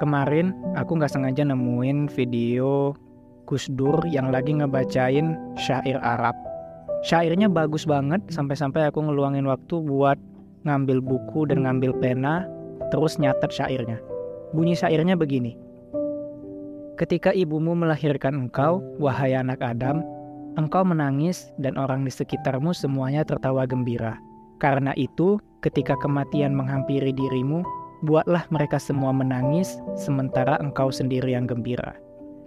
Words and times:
Kemarin 0.00 0.56
aku 0.80 0.96
nggak 0.96 1.12
sengaja 1.12 1.44
nemuin 1.44 2.08
video 2.08 2.96
Gus 3.44 3.68
Dur 3.76 4.00
yang 4.08 4.32
lagi 4.32 4.56
ngebacain 4.56 5.36
syair 5.60 6.00
Arab. 6.00 6.32
Syairnya 7.04 7.52
bagus 7.52 7.84
banget 7.84 8.24
sampai-sampai 8.32 8.88
aku 8.88 9.04
ngeluangin 9.04 9.44
waktu 9.44 9.76
buat 9.84 10.16
ngambil 10.64 11.04
buku 11.04 11.52
dan 11.52 11.68
ngambil 11.68 11.92
pena 12.00 12.48
terus 12.88 13.20
nyatet 13.20 13.52
syairnya. 13.52 14.00
Bunyi 14.56 14.72
syairnya 14.72 15.20
begini. 15.20 15.52
Ketika 16.96 17.36
ibumu 17.36 17.76
melahirkan 17.76 18.48
engkau, 18.48 18.80
wahai 18.96 19.36
anak 19.36 19.60
Adam, 19.60 20.00
engkau 20.56 20.80
menangis 20.80 21.52
dan 21.60 21.76
orang 21.76 22.08
di 22.08 22.12
sekitarmu 22.12 22.72
semuanya 22.72 23.20
tertawa 23.24 23.68
gembira. 23.68 24.16
Karena 24.60 24.92
itu, 24.96 25.40
ketika 25.64 25.96
kematian 25.96 26.52
menghampiri 26.52 27.12
dirimu, 27.16 27.64
buatlah 28.06 28.44
mereka 28.52 28.80
semua 28.80 29.10
menangis, 29.12 29.80
sementara 29.96 30.56
engkau 30.60 30.88
sendiri 30.88 31.32
yang 31.32 31.48
gembira. 31.48 31.96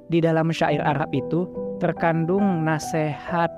Di 0.09 0.19
dalam 0.19 0.51
syair 0.51 0.81
Arab 0.83 1.09
itu 1.15 1.47
terkandung 1.81 2.65
nasihat 2.65 3.49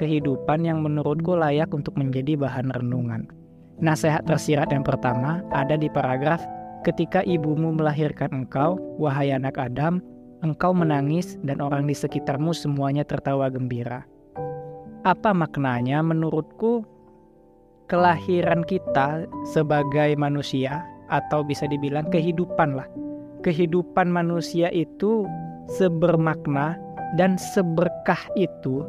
kehidupan 0.00 0.64
yang 0.64 0.80
menurutku 0.80 1.36
layak 1.36 1.70
untuk 1.70 1.94
menjadi 1.94 2.34
bahan 2.38 2.72
renungan. 2.72 3.28
Nasihat 3.80 4.24
tersirat 4.28 4.72
yang 4.72 4.84
pertama 4.84 5.40
ada 5.52 5.76
di 5.76 5.88
paragraf 5.88 6.40
Ketika 6.80 7.20
ibumu 7.28 7.76
melahirkan 7.76 8.32
engkau, 8.32 8.80
wahai 8.96 9.36
anak 9.36 9.60
Adam, 9.60 10.00
engkau 10.40 10.72
menangis 10.72 11.36
dan 11.44 11.60
orang 11.60 11.84
di 11.84 11.92
sekitarmu 11.92 12.56
semuanya 12.56 13.04
tertawa 13.04 13.52
gembira. 13.52 14.08
Apa 15.04 15.36
maknanya 15.36 16.00
menurutku? 16.00 16.80
Kelahiran 17.84 18.64
kita 18.64 19.28
sebagai 19.44 20.16
manusia 20.16 20.80
atau 21.10 21.42
bisa 21.42 21.66
dibilang 21.66 22.06
kehidupan 22.08 22.78
lah. 22.78 22.86
Kehidupan 23.42 24.08
manusia 24.08 24.70
itu 24.70 25.26
sebermakna 25.76 26.78
dan 27.18 27.36
seberkah 27.36 28.20
itu 28.38 28.86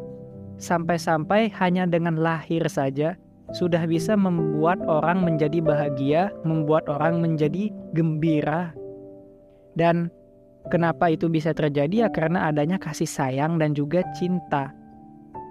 sampai-sampai 0.61 1.50
hanya 1.58 1.89
dengan 1.89 2.22
lahir 2.22 2.61
saja 2.69 3.17
sudah 3.52 3.83
bisa 3.83 4.16
membuat 4.16 4.80
orang 4.88 5.28
menjadi 5.28 5.59
bahagia, 5.59 6.31
membuat 6.47 6.88
orang 6.88 7.19
menjadi 7.19 7.67
gembira. 7.91 8.72
Dan 9.75 10.08
kenapa 10.72 11.11
itu 11.11 11.28
bisa 11.28 11.52
terjadi 11.52 12.08
ya 12.08 12.09
karena 12.11 12.47
adanya 12.47 12.80
kasih 12.80 13.08
sayang 13.08 13.59
dan 13.59 13.75
juga 13.75 14.06
cinta. 14.16 14.72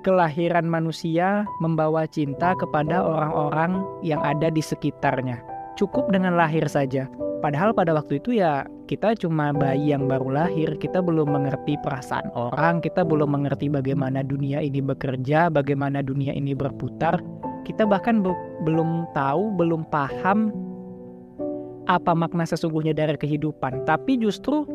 Kelahiran 0.01 0.65
manusia 0.65 1.45
membawa 1.61 2.09
cinta 2.09 2.57
kepada 2.57 3.05
orang-orang 3.05 3.85
yang 4.01 4.25
ada 4.25 4.49
di 4.49 4.65
sekitarnya 4.65 5.50
cukup 5.81 6.13
dengan 6.13 6.37
lahir 6.37 6.69
saja. 6.69 7.09
Padahal 7.41 7.73
pada 7.73 7.97
waktu 7.97 8.21
itu 8.21 8.37
ya 8.37 8.69
kita 8.85 9.17
cuma 9.17 9.49
bayi 9.57 9.97
yang 9.97 10.05
baru 10.05 10.29
lahir, 10.29 10.77
kita 10.77 11.01
belum 11.01 11.33
mengerti 11.33 11.81
perasaan 11.81 12.29
orang, 12.37 12.85
kita 12.85 13.01
belum 13.01 13.33
mengerti 13.33 13.73
bagaimana 13.73 14.21
dunia 14.21 14.61
ini 14.61 14.85
bekerja, 14.85 15.49
bagaimana 15.49 16.05
dunia 16.05 16.37
ini 16.37 16.53
berputar. 16.53 17.17
Kita 17.65 17.89
bahkan 17.89 18.21
be 18.21 18.37
belum 18.69 19.09
tahu, 19.17 19.57
belum 19.57 19.89
paham 19.89 20.53
apa 21.89 22.13
makna 22.13 22.45
sesungguhnya 22.45 22.93
dari 22.93 23.17
kehidupan. 23.17 23.89
Tapi 23.89 24.21
justru 24.21 24.69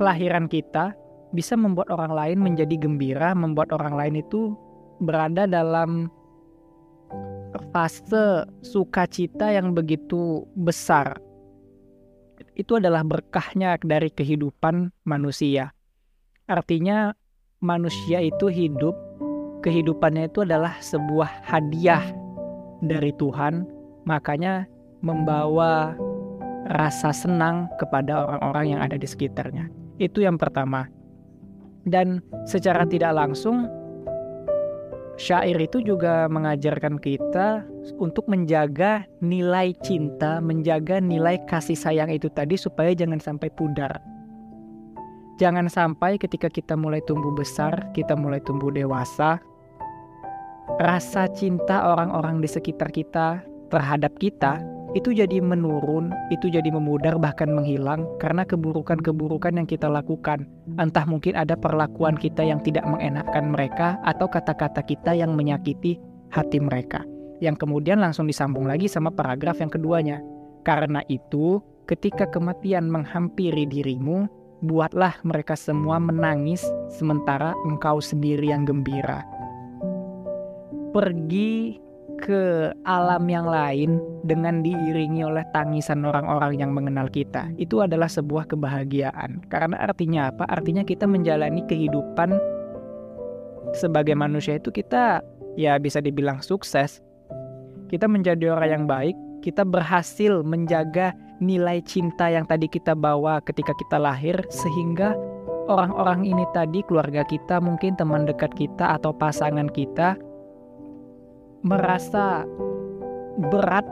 kelahiran 0.00 0.48
kita 0.48 0.96
bisa 1.36 1.52
membuat 1.52 1.92
orang 1.92 2.16
lain 2.16 2.38
menjadi 2.40 2.80
gembira, 2.80 3.36
membuat 3.36 3.76
orang 3.76 3.92
lain 3.92 4.24
itu 4.24 4.56
berada 5.04 5.44
dalam 5.44 6.08
fase 7.72 8.46
sukacita 8.62 9.50
yang 9.50 9.74
begitu 9.74 10.46
besar. 10.54 11.18
Itu 12.54 12.78
adalah 12.78 13.02
berkahnya 13.02 13.80
dari 13.80 14.12
kehidupan 14.12 14.92
manusia. 15.08 15.72
Artinya 16.50 17.14
manusia 17.62 18.20
itu 18.20 18.50
hidup, 18.50 18.92
kehidupannya 19.64 20.28
itu 20.28 20.42
adalah 20.44 20.76
sebuah 20.82 21.46
hadiah 21.46 22.04
dari 22.84 23.12
Tuhan, 23.16 23.64
makanya 24.04 24.66
membawa 25.00 25.94
rasa 26.70 27.10
senang 27.10 27.66
kepada 27.80 28.28
orang-orang 28.28 28.76
yang 28.76 28.80
ada 28.80 28.96
di 29.00 29.08
sekitarnya. 29.08 29.68
Itu 29.98 30.22
yang 30.24 30.36
pertama. 30.36 30.88
Dan 31.88 32.20
secara 32.44 32.84
tidak 32.84 33.16
langsung 33.16 33.64
syair 35.20 35.60
itu 35.60 35.84
juga 35.84 36.24
mengajarkan 36.32 36.96
kita 36.96 37.68
untuk 38.00 38.24
menjaga 38.24 39.04
nilai 39.20 39.76
cinta, 39.84 40.40
menjaga 40.40 40.96
nilai 40.96 41.36
kasih 41.44 41.76
sayang 41.76 42.08
itu 42.08 42.32
tadi 42.32 42.56
supaya 42.56 42.96
jangan 42.96 43.20
sampai 43.20 43.52
pudar. 43.52 44.00
Jangan 45.36 45.68
sampai 45.68 46.16
ketika 46.16 46.48
kita 46.48 46.72
mulai 46.72 47.04
tumbuh 47.04 47.32
besar, 47.36 47.92
kita 47.92 48.16
mulai 48.16 48.40
tumbuh 48.40 48.72
dewasa, 48.72 49.40
rasa 50.80 51.28
cinta 51.36 51.92
orang-orang 51.92 52.40
di 52.40 52.48
sekitar 52.48 52.88
kita 52.88 53.44
terhadap 53.68 54.16
kita 54.16 54.60
itu 54.98 55.14
jadi 55.14 55.38
menurun, 55.38 56.10
itu 56.34 56.50
jadi 56.50 56.66
memudar 56.66 57.14
bahkan 57.14 57.46
menghilang 57.46 58.10
karena 58.18 58.42
keburukan-keburukan 58.42 59.54
yang 59.54 59.68
kita 59.68 59.86
lakukan. 59.86 60.50
Entah 60.82 61.06
mungkin 61.06 61.38
ada 61.38 61.54
perlakuan 61.54 62.18
kita 62.18 62.42
yang 62.42 62.58
tidak 62.66 62.82
mengenakkan 62.86 63.54
mereka 63.54 64.02
atau 64.02 64.26
kata-kata 64.26 64.82
kita 64.82 65.14
yang 65.14 65.38
menyakiti 65.38 66.02
hati 66.34 66.58
mereka. 66.58 67.06
Yang 67.38 67.62
kemudian 67.66 68.02
langsung 68.02 68.26
disambung 68.26 68.66
lagi 68.66 68.90
sama 68.90 69.14
paragraf 69.14 69.62
yang 69.62 69.70
keduanya. 69.70 70.18
Karena 70.66 71.00
itu, 71.06 71.62
ketika 71.86 72.26
kematian 72.26 72.90
menghampiri 72.90 73.70
dirimu, 73.70 74.26
buatlah 74.60 75.16
mereka 75.24 75.56
semua 75.56 75.96
menangis 75.96 76.66
sementara 76.92 77.56
engkau 77.64 78.02
sendiri 78.02 78.52
yang 78.52 78.68
gembira. 78.68 79.24
Pergi 80.90 81.78
ke 82.20 82.70
alam 82.84 83.24
yang 83.26 83.48
lain 83.48 83.96
dengan 84.28 84.60
diiringi 84.60 85.24
oleh 85.24 85.42
tangisan 85.56 86.04
orang-orang 86.04 86.60
yang 86.60 86.70
mengenal 86.70 87.08
kita. 87.08 87.48
Itu 87.56 87.80
adalah 87.80 88.06
sebuah 88.06 88.46
kebahagiaan. 88.52 89.48
Karena 89.48 89.80
artinya 89.80 90.28
apa? 90.28 90.44
Artinya 90.46 90.84
kita 90.84 91.08
menjalani 91.08 91.64
kehidupan 91.64 92.36
sebagai 93.74 94.14
manusia 94.14 94.60
itu 94.60 94.68
kita 94.68 95.24
ya 95.56 95.80
bisa 95.80 95.98
dibilang 95.98 96.44
sukses. 96.44 97.00
Kita 97.90 98.06
menjadi 98.06 98.54
orang 98.54 98.70
yang 98.70 98.84
baik, 98.86 99.16
kita 99.42 99.66
berhasil 99.66 100.46
menjaga 100.46 101.16
nilai 101.40 101.80
cinta 101.82 102.28
yang 102.30 102.44
tadi 102.44 102.68
kita 102.68 102.94
bawa 102.94 103.40
ketika 103.42 103.72
kita 103.74 103.96
lahir 103.98 104.36
sehingga 104.52 105.16
orang-orang 105.66 106.28
ini 106.28 106.44
tadi 106.54 106.84
keluarga 106.86 107.26
kita, 107.26 107.58
mungkin 107.58 107.98
teman 107.98 108.28
dekat 108.28 108.52
kita 108.54 109.00
atau 109.00 109.10
pasangan 109.10 109.66
kita 109.72 110.14
merasa 111.60 112.48
berat 113.52 113.84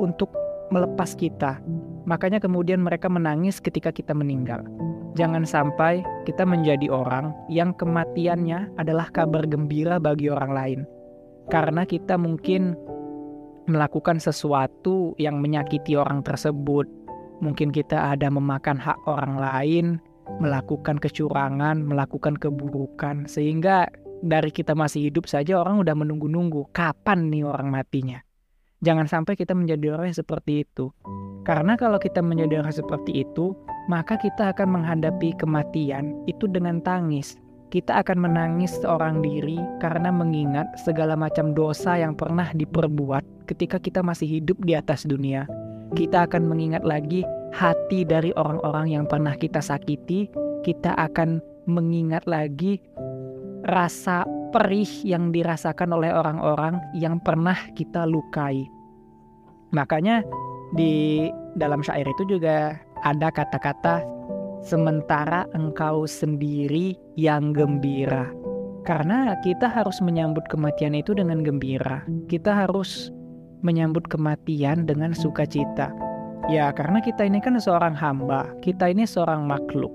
untuk 0.00 0.32
melepas 0.72 1.12
kita. 1.16 1.60
Makanya 2.08 2.40
kemudian 2.40 2.80
mereka 2.80 3.10
menangis 3.12 3.60
ketika 3.60 3.92
kita 3.92 4.16
meninggal. 4.16 4.64
Jangan 5.18 5.42
sampai 5.42 6.00
kita 6.24 6.46
menjadi 6.46 6.86
orang 6.88 7.34
yang 7.50 7.74
kematiannya 7.74 8.72
adalah 8.78 9.10
kabar 9.10 9.44
gembira 9.44 9.98
bagi 9.98 10.30
orang 10.30 10.52
lain. 10.54 10.80
Karena 11.50 11.82
kita 11.82 12.14
mungkin 12.14 12.78
melakukan 13.66 14.22
sesuatu 14.22 15.18
yang 15.18 15.42
menyakiti 15.42 15.98
orang 15.98 16.22
tersebut. 16.22 16.86
Mungkin 17.42 17.74
kita 17.74 18.14
ada 18.14 18.30
memakan 18.30 18.78
hak 18.78 19.00
orang 19.10 19.34
lain, 19.40 19.86
melakukan 20.38 21.00
kecurangan, 21.02 21.82
melakukan 21.82 22.38
keburukan, 22.38 23.26
sehingga 23.26 23.90
dari 24.20 24.52
kita 24.52 24.76
masih 24.76 25.08
hidup 25.08 25.24
saja 25.26 25.56
orang 25.56 25.80
udah 25.80 25.96
menunggu-nunggu 25.96 26.72
kapan 26.76 27.32
nih 27.32 27.44
orang 27.48 27.72
matinya. 27.72 28.20
Jangan 28.80 29.08
sampai 29.08 29.36
kita 29.36 29.52
menjadi 29.52 29.92
orang 29.92 30.12
yang 30.12 30.20
seperti 30.24 30.64
itu. 30.64 30.88
Karena 31.44 31.76
kalau 31.76 32.00
kita 32.00 32.24
menjadi 32.24 32.64
orang 32.64 32.72
seperti 32.72 33.24
itu, 33.24 33.52
maka 33.92 34.16
kita 34.16 34.56
akan 34.56 34.80
menghadapi 34.80 35.36
kematian 35.36 36.16
itu 36.24 36.48
dengan 36.48 36.80
tangis. 36.80 37.36
Kita 37.68 38.02
akan 38.02 38.24
menangis 38.24 38.74
seorang 38.82 39.22
diri 39.22 39.60
karena 39.78 40.10
mengingat 40.10 40.66
segala 40.80 41.14
macam 41.14 41.54
dosa 41.54 41.94
yang 42.00 42.16
pernah 42.18 42.50
diperbuat 42.50 43.46
ketika 43.46 43.78
kita 43.78 44.00
masih 44.02 44.40
hidup 44.40 44.58
di 44.64 44.74
atas 44.74 45.06
dunia. 45.06 45.46
Kita 45.94 46.26
akan 46.26 46.50
mengingat 46.50 46.82
lagi 46.82 47.22
hati 47.54 48.02
dari 48.02 48.34
orang-orang 48.34 48.96
yang 48.96 49.04
pernah 49.06 49.36
kita 49.36 49.62
sakiti. 49.62 50.26
Kita 50.66 50.92
akan 50.98 51.40
mengingat 51.70 52.26
lagi 52.26 52.82
rasa 53.68 54.24
perih 54.50 54.88
yang 55.06 55.30
dirasakan 55.30 55.94
oleh 55.94 56.10
orang-orang 56.10 56.80
yang 56.96 57.22
pernah 57.22 57.56
kita 57.76 58.08
lukai. 58.08 58.66
Makanya 59.70 60.26
di 60.74 61.26
dalam 61.58 61.82
syair 61.82 62.06
itu 62.06 62.38
juga 62.38 62.78
ada 63.06 63.28
kata-kata 63.30 64.02
sementara 64.60 65.48
engkau 65.56 66.04
sendiri 66.04 66.98
yang 67.16 67.54
gembira. 67.54 68.28
Karena 68.84 69.36
kita 69.44 69.68
harus 69.68 70.00
menyambut 70.00 70.42
kematian 70.48 70.96
itu 70.96 71.12
dengan 71.12 71.44
gembira. 71.44 72.02
Kita 72.32 72.64
harus 72.64 73.12
menyambut 73.60 74.08
kematian 74.08 74.88
dengan 74.88 75.12
sukacita. 75.12 75.92
Ya, 76.48 76.72
karena 76.72 77.04
kita 77.04 77.28
ini 77.28 77.38
kan 77.44 77.60
seorang 77.60 77.92
hamba, 77.92 78.48
kita 78.64 78.88
ini 78.88 79.04
seorang 79.04 79.44
makhluk. 79.44 79.92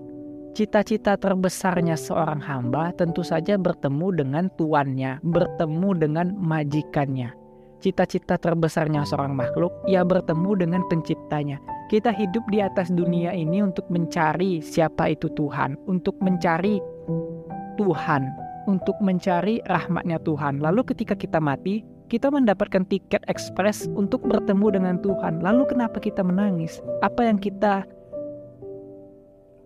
Cita-cita 0.56 1.20
terbesarnya 1.20 2.00
seorang 2.00 2.40
hamba 2.40 2.96
tentu 2.96 3.28
saja 3.28 3.60
bertemu 3.60 4.24
dengan 4.24 4.48
tuannya, 4.56 5.20
bertemu 5.20 5.90
dengan 6.00 6.32
majikannya. 6.32 7.36
Cita-cita 7.84 8.40
terbesarnya 8.40 9.04
seorang 9.04 9.36
makhluk 9.36 9.76
ya 9.84 10.08
bertemu 10.08 10.56
dengan 10.56 10.88
penciptanya. 10.88 11.60
Kita 11.92 12.16
hidup 12.16 12.48
di 12.56 12.64
atas 12.64 12.88
dunia 12.88 13.36
ini 13.36 13.68
untuk 13.68 13.84
mencari 13.92 14.64
siapa 14.64 15.12
itu 15.12 15.28
Tuhan, 15.36 15.76
untuk 15.92 16.16
mencari 16.24 16.80
Tuhan, 17.76 18.24
untuk 18.72 18.96
mencari 19.04 19.60
rahmatnya 19.68 20.24
Tuhan. 20.24 20.64
Lalu 20.64 20.88
ketika 20.88 21.20
kita 21.20 21.44
mati, 21.44 21.84
kita 22.08 22.32
mendapatkan 22.32 22.88
tiket 22.88 23.28
ekspres 23.28 23.92
untuk 23.92 24.24
bertemu 24.24 24.72
dengan 24.72 24.96
Tuhan. 25.04 25.44
Lalu 25.44 25.68
kenapa 25.68 26.00
kita 26.00 26.24
menangis? 26.24 26.80
Apa 27.04 27.28
yang 27.28 27.44
kita 27.44 27.84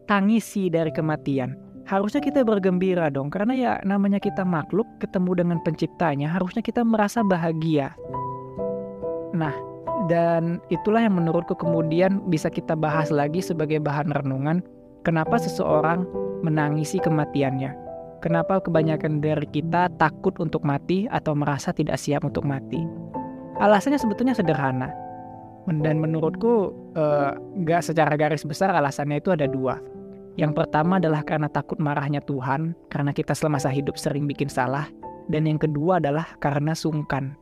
tangisi 0.10 0.74
dari 0.74 0.90
kematian? 0.90 1.54
Harusnya 1.86 2.18
kita 2.18 2.42
bergembira 2.42 3.14
dong, 3.14 3.30
karena 3.30 3.54
ya 3.54 3.74
namanya 3.86 4.18
kita 4.18 4.42
makhluk 4.42 4.90
ketemu 4.98 5.46
dengan 5.46 5.58
penciptanya, 5.62 6.26
harusnya 6.26 6.66
kita 6.66 6.82
merasa 6.82 7.22
bahagia. 7.22 7.94
Nah, 9.38 9.54
dan 10.10 10.58
itulah 10.74 11.06
yang 11.06 11.22
menurutku 11.22 11.54
kemudian 11.54 12.26
bisa 12.26 12.50
kita 12.50 12.74
bahas 12.74 13.14
lagi 13.14 13.42
sebagai 13.42 13.78
bahan 13.78 14.10
renungan, 14.10 14.66
kenapa 15.06 15.38
seseorang 15.38 16.10
menangisi 16.42 16.98
kematiannya. 16.98 17.74
Kenapa 18.20 18.60
kebanyakan 18.60 19.22
dari 19.24 19.48
kita 19.48 19.88
takut 19.96 20.36
untuk 20.44 20.66
mati 20.66 21.08
atau 21.08 21.38
merasa 21.38 21.72
tidak 21.72 21.96
siap 22.02 22.28
untuk 22.28 22.44
mati? 22.44 22.84
Alasannya 23.62 24.02
sebetulnya 24.02 24.36
sederhana. 24.36 24.92
Dan 25.70 26.02
menurutku 26.02 26.74
eh, 26.98 27.32
gak 27.64 27.86
secara 27.86 28.18
garis 28.18 28.42
besar 28.42 28.74
alasannya 28.74 29.22
itu 29.22 29.32
ada 29.32 29.46
dua. 29.46 29.78
Yang 30.40 30.56
pertama 30.56 31.04
adalah 31.04 31.20
karena 31.28 31.52
takut 31.52 31.76
marahnya 31.84 32.24
Tuhan, 32.24 32.72
karena 32.88 33.12
kita 33.12 33.36
semasa 33.36 33.68
hidup 33.68 34.00
sering 34.00 34.24
bikin 34.24 34.48
salah. 34.48 34.88
Dan 35.28 35.44
yang 35.44 35.60
kedua 35.60 36.00
adalah 36.00 36.40
karena 36.40 36.72
sungkan. 36.72 37.36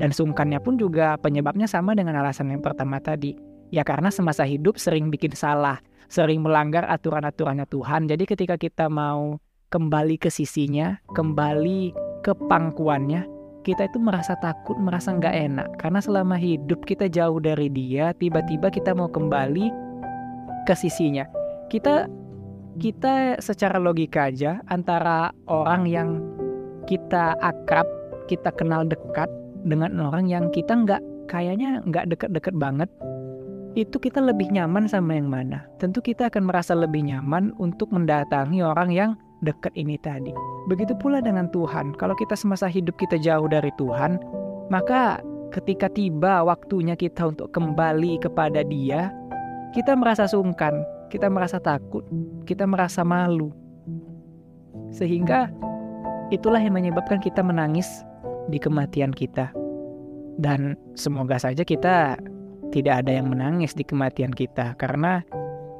Dan 0.00 0.16
sungkannya 0.16 0.56
pun 0.64 0.80
juga 0.80 1.20
penyebabnya 1.20 1.68
sama 1.68 1.92
dengan 1.92 2.16
alasan 2.16 2.48
yang 2.48 2.64
pertama 2.64 2.96
tadi. 3.04 3.36
Ya 3.68 3.84
karena 3.84 4.08
semasa 4.08 4.48
hidup 4.48 4.80
sering 4.80 5.12
bikin 5.12 5.36
salah, 5.36 5.76
sering 6.08 6.40
melanggar 6.40 6.88
aturan-aturannya 6.88 7.68
Tuhan. 7.68 8.08
Jadi 8.08 8.24
ketika 8.24 8.56
kita 8.56 8.88
mau 8.88 9.36
kembali 9.68 10.16
ke 10.16 10.32
sisinya, 10.32 10.96
kembali 11.12 11.92
ke 12.24 12.32
pangkuannya, 12.48 13.28
kita 13.60 13.92
itu 13.92 14.00
merasa 14.00 14.32
takut, 14.40 14.80
merasa 14.80 15.12
nggak 15.12 15.34
enak. 15.36 15.68
Karena 15.76 16.00
selama 16.00 16.40
hidup 16.40 16.88
kita 16.88 17.12
jauh 17.12 17.36
dari 17.44 17.68
dia, 17.68 18.16
tiba-tiba 18.16 18.72
kita 18.72 18.96
mau 18.96 19.12
kembali 19.12 19.68
ke 20.64 20.72
sisinya. 20.72 21.28
Kita 21.68 22.08
kita 22.78 23.42
secara 23.42 23.76
logika 23.82 24.30
aja 24.30 24.62
antara 24.70 25.34
orang 25.50 25.84
yang 25.84 26.22
kita 26.86 27.34
akrab, 27.42 27.84
kita 28.30 28.54
kenal 28.54 28.86
dekat 28.86 29.28
dengan 29.66 29.98
orang 29.98 30.30
yang 30.30 30.48
kita 30.54 30.72
nggak 30.72 31.02
kayaknya 31.28 31.82
nggak 31.84 32.08
deket-deket 32.14 32.54
banget, 32.56 32.88
itu 33.76 33.98
kita 34.00 34.22
lebih 34.22 34.48
nyaman 34.48 34.88
sama 34.88 35.18
yang 35.18 35.28
mana? 35.28 35.66
Tentu 35.82 36.00
kita 36.00 36.32
akan 36.32 36.48
merasa 36.48 36.72
lebih 36.72 37.04
nyaman 37.04 37.52
untuk 37.60 37.92
mendatangi 37.92 38.64
orang 38.64 38.90
yang 38.94 39.10
dekat 39.44 39.70
ini 39.78 39.98
tadi. 40.00 40.32
Begitu 40.66 40.96
pula 40.98 41.22
dengan 41.22 41.46
Tuhan. 41.52 41.94
Kalau 41.94 42.16
kita 42.18 42.34
semasa 42.34 42.66
hidup 42.66 42.96
kita 42.98 43.20
jauh 43.20 43.46
dari 43.46 43.70
Tuhan, 43.78 44.18
maka 44.72 45.20
ketika 45.54 45.86
tiba 45.92 46.42
waktunya 46.42 46.98
kita 46.98 47.30
untuk 47.30 47.52
kembali 47.54 48.18
kepada 48.18 48.64
Dia, 48.66 49.12
kita 49.76 49.94
merasa 49.94 50.26
sungkan, 50.26 50.80
kita 51.08 51.28
merasa 51.32 51.56
takut, 51.60 52.04
kita 52.44 52.64
merasa 52.68 53.04
malu. 53.04 53.52
Sehingga 54.92 55.52
itulah 56.32 56.60
yang 56.60 56.76
menyebabkan 56.76 57.20
kita 57.20 57.40
menangis 57.44 57.88
di 58.48 58.60
kematian 58.60 59.12
kita. 59.12 59.52
Dan 60.38 60.78
semoga 60.94 61.36
saja 61.40 61.66
kita 61.66 62.16
tidak 62.70 63.04
ada 63.04 63.12
yang 63.18 63.32
menangis 63.32 63.74
di 63.74 63.82
kematian 63.82 64.30
kita 64.30 64.76
karena 64.78 65.24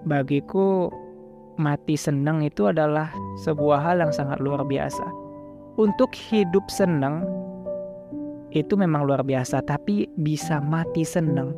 bagiku 0.08 0.88
mati 1.60 1.98
senang 1.98 2.40
itu 2.40 2.70
adalah 2.70 3.12
sebuah 3.44 3.82
hal 3.82 3.96
yang 4.02 4.12
sangat 4.14 4.40
luar 4.40 4.64
biasa. 4.64 5.04
Untuk 5.78 6.10
hidup 6.10 6.66
senang 6.66 7.22
itu 8.50 8.74
memang 8.74 9.04
luar 9.04 9.22
biasa, 9.22 9.62
tapi 9.62 10.08
bisa 10.18 10.58
mati 10.58 11.04
senang. 11.04 11.52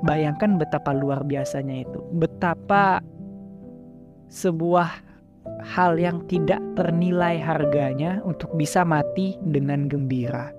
Bayangkan 0.00 0.56
betapa 0.56 0.96
luar 0.96 1.24
biasanya 1.24 1.84
itu. 1.84 2.00
Betapa 2.16 3.04
sebuah 4.30 4.88
hal 5.60 6.00
yang 6.00 6.24
tidak 6.30 6.60
ternilai 6.78 7.36
harganya 7.36 8.24
untuk 8.24 8.48
bisa 8.56 8.86
mati 8.86 9.36
dengan 9.44 9.90
gembira. 9.90 10.52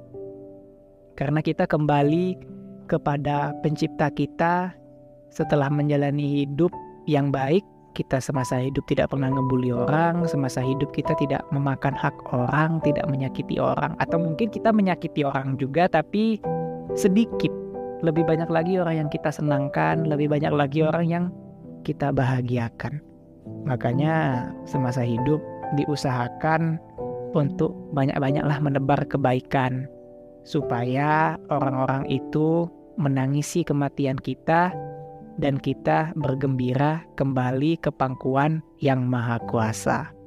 Karena 1.18 1.42
kita 1.42 1.66
kembali 1.66 2.38
kepada 2.86 3.56
pencipta 3.66 4.12
kita 4.14 4.74
setelah 5.32 5.72
menjalani 5.72 6.44
hidup 6.44 6.74
yang 7.08 7.32
baik 7.32 7.64
kita 7.92 8.24
semasa 8.24 8.60
hidup 8.60 8.88
tidak 8.88 9.12
pernah 9.12 9.28
ngebully 9.28 9.72
orang, 9.76 10.24
semasa 10.24 10.64
hidup 10.64 10.96
kita 10.96 11.12
tidak 11.20 11.44
memakan 11.52 11.92
hak 11.92 12.16
orang, 12.32 12.80
tidak 12.88 13.04
menyakiti 13.12 13.60
orang, 13.60 14.00
atau 14.00 14.16
mungkin 14.16 14.48
kita 14.48 14.72
menyakiti 14.72 15.28
orang 15.28 15.60
juga, 15.60 15.92
tapi 15.92 16.40
sedikit. 16.96 17.61
Lebih 18.02 18.26
banyak 18.26 18.50
lagi 18.50 18.82
orang 18.82 19.06
yang 19.06 19.10
kita 19.14 19.30
senangkan, 19.30 20.10
lebih 20.10 20.30
banyak 20.30 20.54
lagi 20.54 20.82
orang 20.82 21.06
yang 21.06 21.26
kita 21.86 22.10
bahagiakan. 22.10 23.02
Makanya 23.66 24.50
semasa 24.66 25.06
hidup 25.06 25.42
diusahakan 25.78 26.82
untuk 27.38 27.72
banyak-banyaklah 27.94 28.58
menebar 28.60 29.02
kebaikan 29.08 29.88
supaya 30.44 31.38
orang-orang 31.54 32.10
itu 32.10 32.68
menangisi 32.98 33.64
kematian 33.64 34.20
kita 34.20 34.74
dan 35.40 35.58
kita 35.58 36.12
bergembira 36.18 37.06
kembali 37.16 37.80
ke 37.80 37.90
pangkuan 37.94 38.60
yang 38.84 39.08
Maha 39.08 39.40
Kuasa. 39.48 40.21